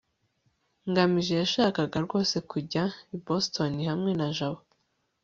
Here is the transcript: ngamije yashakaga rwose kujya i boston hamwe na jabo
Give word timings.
ngamije 0.89 1.33
yashakaga 1.41 1.97
rwose 2.05 2.35
kujya 2.51 2.83
i 3.15 3.17
boston 3.25 3.73
hamwe 3.91 4.11
na 4.19 4.27
jabo 4.37 4.61